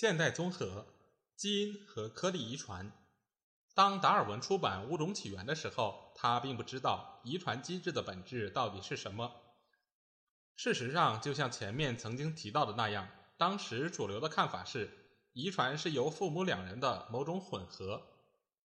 [0.00, 0.86] 现代综合
[1.34, 2.92] 基因和颗粒遗传。
[3.74, 9.32] 当达尔文出版《物种起源》的时候，他并不知道遗传机制的本质到底是什么。
[10.54, 14.88] 事实上，就像前面曾经提到的那样，当时主流的看法是，
[15.32, 18.00] 遗传是由父母两人的某种混合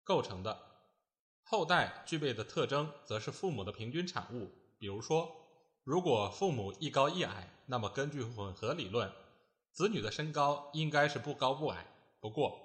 [0.04, 0.60] 构成的。
[1.44, 4.50] 后代具备的特征则是父母的平均产物。
[4.78, 5.34] 比如说，
[5.82, 9.10] 如果父母一高一矮，那么根据混合理论，
[9.72, 11.86] 子女的身高应该是不高不矮。
[12.20, 12.58] 不过，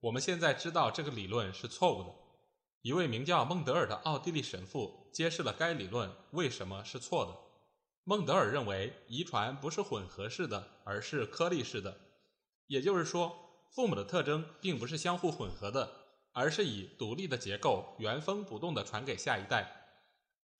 [0.00, 2.14] 我们现在知道这个理论是错误的。
[2.82, 7.36] 一位名叫孟德尔的奥地利神父揭示了该理论为什么是错的。
[8.04, 11.96] 孟德尔认为，遗传不是混合式的，而是颗粒式的。
[12.66, 13.36] 也就是说，
[13.70, 16.06] 父母的特征并不是相互混合的。
[16.38, 19.86] 而是以独立的结构原封不动地传给下一代，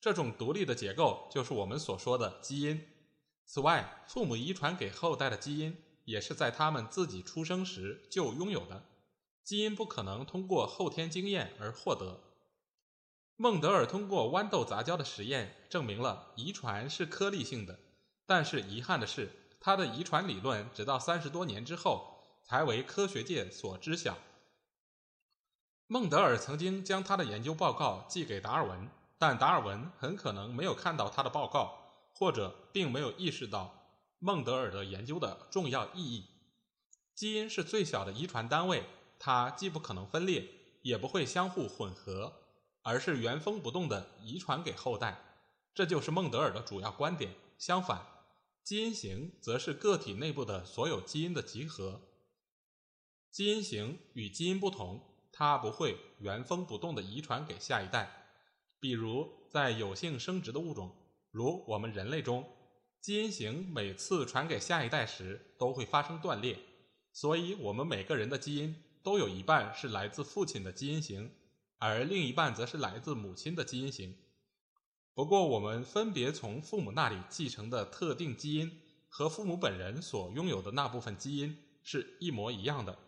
[0.01, 2.83] 这种独立的结构就是我们所说的基因。
[3.45, 5.77] 此外，父母遗传给后代的基因
[6.07, 8.85] 也是在他们自己出生时就拥有的，
[9.43, 12.21] 基因不可能通过后天经验而获得。
[13.35, 17.77] 孟德尔通过豌豆杂交的实验证明了遗传是颗粒性的，
[18.25, 24.17] 但是遗憾的是，他的遗传理论直到三十多年之后才为科学界所知晓。
[25.87, 31.77] 孟德尔曾经将他的研究报告寄给达尔文，但达尔文很可能没有看到他的报告，
[32.13, 33.86] 或者并没有意识到
[34.19, 36.25] 孟德尔的研究的重要意义。
[37.15, 38.83] 基因是最小的遗传单位，
[39.17, 40.47] 它既不可能分裂，
[40.81, 42.33] 也不会相互混合，
[42.81, 45.23] 而是原封不动地遗传给后代。
[45.73, 47.33] 这就是孟德尔的主要观点。
[47.57, 48.05] 相反，
[48.63, 52.01] 基因型则是个体内部的所有基因的集合。
[53.31, 55.13] 基因型与基因不同。
[55.39, 58.31] 它不会原封不动地遗传给下一代，
[58.79, 60.95] 比如在有性生殖的物种，
[61.29, 62.43] 如我们人类中，
[62.99, 66.57] 基因型每次传给下一代时都会发生断裂，
[67.13, 71.31] 所以我们每个人的基因都有一半是来自父亲的基因型，
[71.77, 74.15] 而另一半则是来自母亲的基因型。
[75.13, 82.99] 不过，我们分别从父母那里继承的特定基因和父母本人所拥有的那部分基因是一模一样的。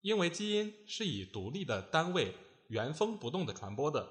[0.00, 2.34] 因为基因是以独立的单位
[2.68, 4.08] 原封不动的传播的，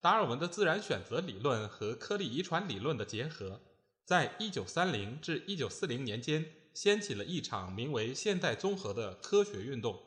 [0.00, 3.60] 达尔文的自然选择理论和颗粒遗传理论的结合，
[4.04, 10.00] 在一九三零至一九四零年间掀起了一场名为“现代综合”的科学运动。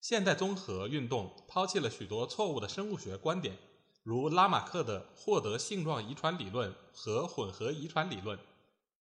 [0.00, 3.58] 现代综合运动抛弃了许多错误的生物学观点，
[4.02, 8.38] 如拉马克的获得性状遗传理论和混合遗传理论。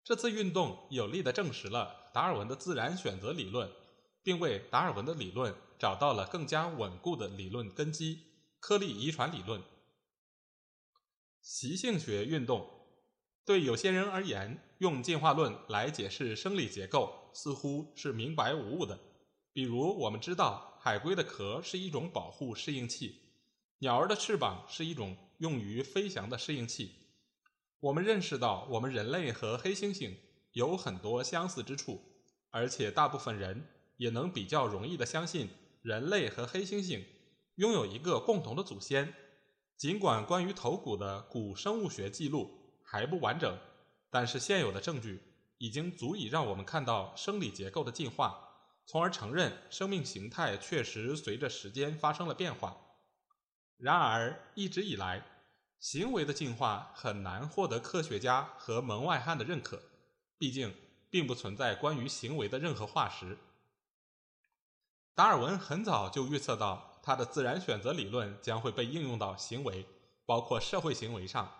[0.04, 3.70] 这次运动有力地证实了达尔文的自然选择理论。
[4.26, 8.24] 并为达尔文的理论找到了更加稳固的理论根基——
[8.58, 9.62] 颗粒遗传理论。
[11.41, 12.68] 习性学运动
[13.46, 18.98] 对有些人而言，用进化论来解释生理结构似乎是明白无误的。
[19.54, 23.20] 比如，我们知道海龟的壳是一种保护适应器，
[23.78, 26.92] 鸟儿的翅膀是一种用于飞翔的适应器。
[27.80, 30.14] 我们认识到，我们人类和黑猩猩
[30.52, 32.02] 有很多相似之处，
[32.50, 33.68] 而且大部分人。
[33.98, 35.48] 也能比较容易地相信
[35.80, 37.02] 人类和黑猩猩
[37.54, 39.14] 拥有一个共同的祖先，
[39.78, 43.58] 尽管关于头骨的古生物学记录还不完整，
[44.08, 45.20] 但是现有的证据
[45.58, 48.38] 已经足以让我们看到生理结构的进化，
[48.86, 52.76] 从而承认生命形态确实随着时间发生了变化。
[53.76, 55.26] 然而，一直以来，
[55.80, 59.83] 行为的进化很难获得科学家和门外汉的认可，
[60.38, 60.72] 毕竟
[61.10, 63.36] 并不存在关于行为的任何化石。
[65.15, 69.84] 达尔文很早就预测到，他的自然选择理论将会被应用到行为，
[70.24, 71.50] 包括社会行为上，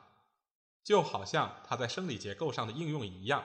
[0.87, 3.45] 就好像它在生理结构上的应用一样。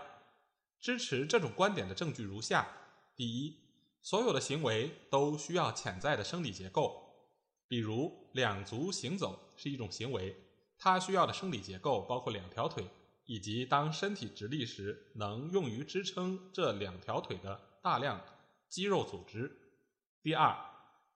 [0.80, 2.68] 支持这种观点的证据如下：
[3.16, 3.58] 第一，
[4.00, 7.02] 所有的行为都需要潜在的生理结构，
[7.68, 10.36] 比如两足行走是一种行为，
[10.78, 12.86] 它需要的生理结构包括两条腿，
[13.26, 18.24] 以及当身体直立时能用于支撑这两条腿的大量
[18.70, 19.52] 肌肉组织。
[20.22, 20.56] 第二，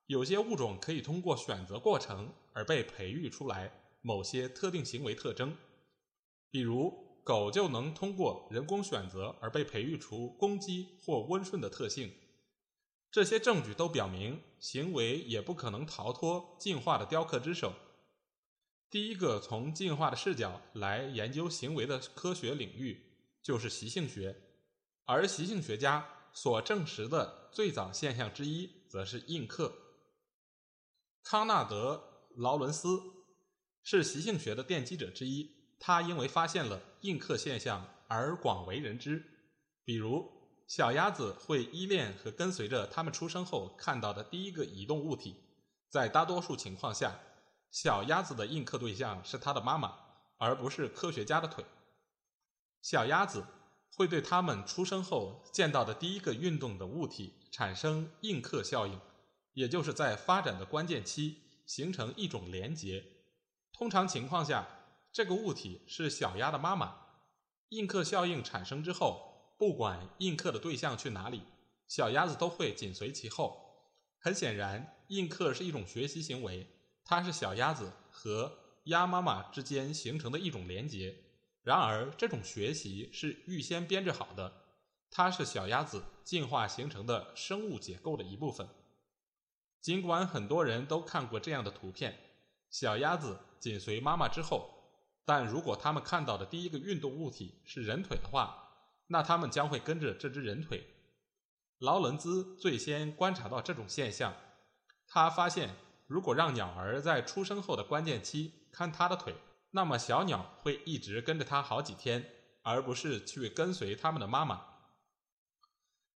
[0.08, 5.56] 有些物种可以通过选择过程而被培育出来某些特定行为特征，
[6.56, 12.14] 比如狗就能通过人工选择而被培育出攻击或温顺的特性。
[13.12, 17.74] 这些证据都表明，行为也不可能逃脱进化的雕刻之手。
[18.90, 23.04] 第一个从进化的视角来研究行为的科学领域
[23.44, 24.34] 就是习性学，
[25.04, 29.76] 而习性学家所证实的最早现象之一，则是印刻。
[31.22, 33.02] 康纳德·劳伦斯
[33.84, 39.24] 是习性学的奠基者之一，他因为发现了印刻现象而广为人知。
[39.84, 40.32] 比如，
[40.68, 45.36] 小鸭子会依恋和跟随着它们出生后看到的第一个移动物体，
[45.90, 47.20] 在大多数情况下。
[47.72, 49.94] 小鸭子的印刻对象是它的妈妈，
[50.38, 51.66] 而不是科学家的腿。
[52.82, 53.44] 小鸭子
[53.96, 58.98] 会对它们出生后见到的第一个运动的物体产生印刻效应，
[59.54, 63.04] 也就是在发展的关键期形成一种连结。
[63.74, 64.66] 通常情况下，
[65.16, 66.94] 这个物体是小鸭的妈妈。
[67.70, 71.42] 印刻效应产生之后，不管印刻的对象去哪里，
[71.88, 73.96] 小鸭子都会紧随其后。
[74.20, 76.68] 很显然，印刻是一种学习行为。
[77.06, 81.16] 它是小鸭子和鸭妈妈之间形成的一种连结。
[81.64, 84.66] 然而，这种学习是预先编制好的，
[85.10, 88.68] 它是小鸭子进化形成的生物结构的一部分。
[89.80, 92.20] 尽管很多人都看过这样的图片，
[92.70, 94.75] 小鸭子紧随妈妈之后，
[95.26, 98.70] 但如果他们看到的第一个运动物体是人腿的话，
[99.08, 100.88] 那他们将会跟着这只人腿。
[101.80, 104.34] 劳伦兹最先观察到这种现象，
[105.08, 105.76] 他发现。
[106.08, 109.34] 如果让鸟儿在出生后的关键期看它的腿，
[109.72, 112.30] 那么小鸟会一直跟着它好几天，
[112.62, 114.64] 而不是去跟随它们的妈妈。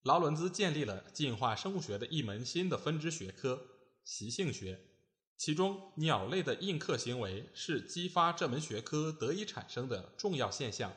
[0.02, 3.62] 劳伦兹建立了进化生物学的一门新的分支学科——
[4.04, 4.78] 习性学，
[5.38, 10.92] 其中鸟类的印刻行为是激发这门学科得以产生的重要现象。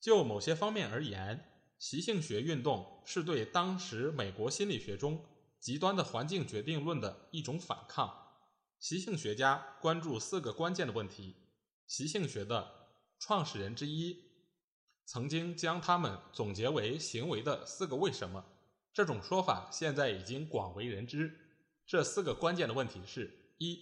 [0.00, 5.24] 就某些方面而言，习性学运动是对当时美国心理学中。
[5.58, 8.28] 极端的环境决定论的一种反抗。
[8.78, 11.34] 习性学家关注四个关键的问题。
[11.86, 12.88] 习性学的
[13.18, 14.16] 创始人之一
[15.04, 18.44] 曾经将它们总结为行为的四个为什么。
[18.92, 21.45] 这种说法现在已经广为人知。
[21.86, 23.78] 这四个关键的问题是：一、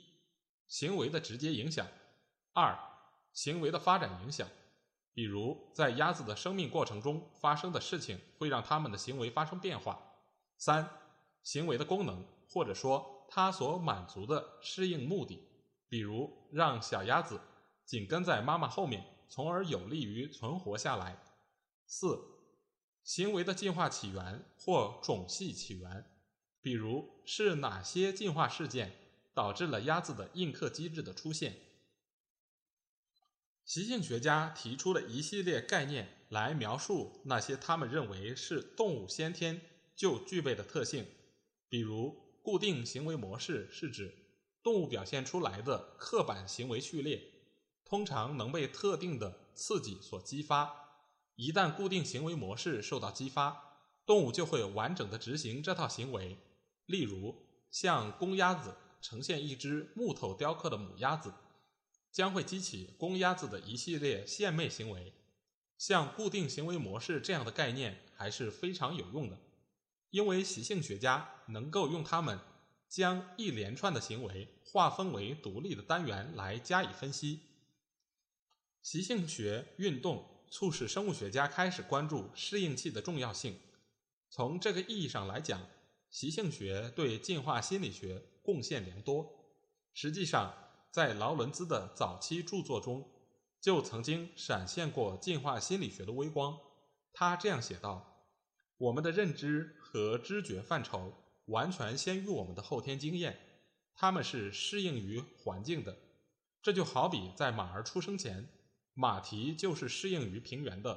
[0.66, 1.86] 行为的直接影响；
[2.52, 2.78] 二、
[3.32, 4.46] 行为的发展影响，
[5.14, 9.94] 比如在鸭子的生命过程中发生的事情会让它们的行为发生变化；
[10.58, 10.86] 三、
[11.42, 15.40] 行为的功能，或者说它所满足的适应目的，
[15.88, 17.40] 比如让小鸭子
[17.86, 21.18] 紧跟在妈妈后面，从而有利于存活下来。
[21.86, 22.18] 四、
[23.02, 26.04] 行为的进化起源或种系起源，
[26.64, 28.96] 比如是哪些进化事件
[29.34, 31.56] 导致了鸭子的印刻机制的出现。
[33.66, 39.60] 习性学家提出了一系列概念来描述那些他们认为是动物先天
[39.94, 41.06] 就具备的特性。
[41.68, 44.14] 比如，固定行为模式是指
[44.62, 47.22] 动物表现出来的刻板行为序列，
[47.84, 51.04] 通常能被特定的刺激所激发。
[51.36, 56.38] 一旦固定行为模式受到激发，动物就会完整的执行这套行为。
[56.86, 61.32] 例如，向公鸭子呈现一只木头雕刻的母鸭子，
[62.12, 65.12] 将会激起公鸭子的一系列献媚行为。
[65.76, 69.38] 像固定行为模式这样的概念还是非常有用的。
[70.10, 72.38] 因为习性学家能够用它们
[72.88, 77.40] 将一连串的行为划分为独立的单元来加以分析。
[78.80, 83.58] 习性学运动促使生物学家开始关注适应器的重要性。
[84.30, 85.66] 从这个意义上来讲，
[86.14, 89.28] 习性学对进化心理学贡献良多。
[89.92, 90.54] 实际上，
[90.92, 93.04] 在劳伦兹的早期著作中，
[93.60, 96.56] 就曾经闪现过进化心理学的微光。
[97.12, 98.28] 他这样写道。
[98.78, 101.12] 我们的认知和知觉范畴
[101.46, 103.36] 完全先于我们的后天经验，
[103.96, 105.98] 它们是适应于环境的。
[106.62, 108.48] 这就好比在马儿出生前，
[108.92, 110.96] 马蹄就是适应于平原的；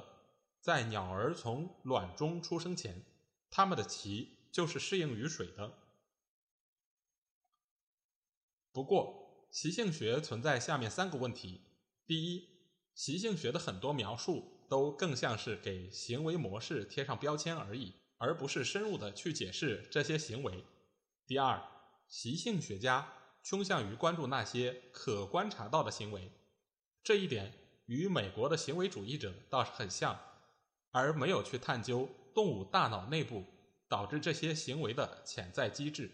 [0.60, 3.04] 在鸟儿从卵中出生前，
[3.50, 5.78] 它们的鳍就是适应于水的。
[8.72, 11.62] 不过，习性学存在下面三个问题：
[12.06, 12.48] 第一，
[12.94, 14.54] 习性学的很多描述。
[14.68, 20.62] 都更像是给行为模式贴上标签而已，而不是深入的去解释这些行为。
[21.26, 21.58] 第二，
[22.06, 26.30] 习性学家倾向于关注那些可观察到的行为，
[27.02, 27.54] 这一点
[27.86, 30.20] 与美国的行为主义者倒是很像，
[30.90, 33.46] 而没有去探究动物大脑内部
[33.88, 36.10] 导致这些行为的潜在机制。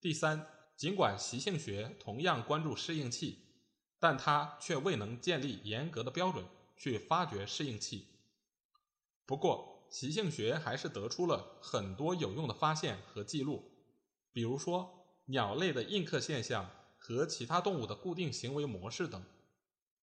[0.00, 0.46] 第三，
[0.76, 3.38] 尽管习性学同样关注适应器，
[3.98, 6.44] 但它却未能建立严格的标准。
[6.78, 8.06] 去发掘适应器。
[9.24, 13.64] 不过，习性学还是得出了很多有用的发现和记录，
[14.30, 19.24] 比如说鸟类的印刻现象和其他动物的固定行为模式等。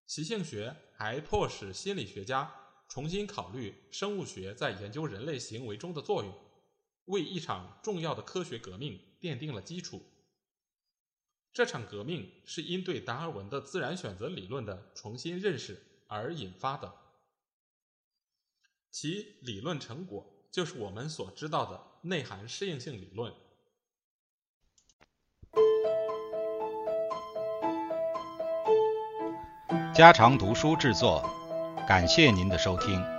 [0.08, 2.52] 习性学还迫使心理学家
[2.90, 6.34] 重新考虑生物学在研究人类行为中的作用，
[7.06, 10.02] 为一场重要的科学革命奠定了基础。
[11.52, 16.94] 这场革命是因对达尔文的自然选择理论的重新认识而引发的，
[18.90, 23.32] 其理论成果就是我们所知道的内涵适应性理论。
[29.94, 31.22] 家常读书制作，
[31.88, 33.13] 感谢您的收听。